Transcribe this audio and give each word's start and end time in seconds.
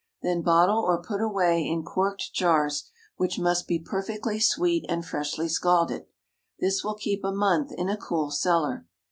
Then 0.23 0.41
bottle 0.41 0.79
or 0.79 0.99
put 0.99 1.21
away 1.21 1.61
in 1.63 1.83
corked 1.83 2.33
jars, 2.33 2.89
which 3.17 3.37
must 3.37 3.67
be 3.67 3.77
perfectly 3.77 4.39
sweet 4.39 4.83
and 4.89 5.05
freshly 5.05 5.47
scalded. 5.47 6.07
This 6.59 6.83
will 6.83 6.95
keep 6.95 7.23
a 7.23 7.31
month 7.31 7.71
in 7.71 7.87
a 7.87 7.97
cool 7.97 8.31
cellar. 8.31 8.87